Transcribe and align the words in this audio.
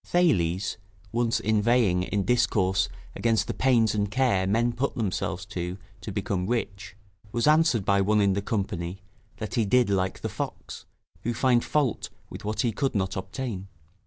Thales, 0.03 0.77
once 1.11 1.39
inveighing 1.39 2.01
in 2.01 2.23
discourse 2.25 2.89
against 3.15 3.45
the 3.45 3.53
pains 3.53 3.93
and 3.93 4.09
care 4.09 4.47
men 4.47 4.73
put 4.73 4.95
themselves 4.95 5.45
to 5.45 5.77
to 6.01 6.11
become 6.11 6.47
rich, 6.47 6.95
was 7.31 7.45
answered 7.45 7.85
by 7.85 8.01
one 8.01 8.19
in 8.19 8.33
the 8.33 8.41
company, 8.41 9.03
that 9.37 9.53
he 9.53 9.63
did 9.63 9.91
like 9.91 10.21
the 10.21 10.27
fox, 10.27 10.85
who 11.21 11.35
found 11.35 11.63
fault 11.63 12.09
with 12.31 12.43
what 12.43 12.61
he 12.61 12.71
could 12.71 12.95
not 12.95 13.15
obtain. 13.15 13.67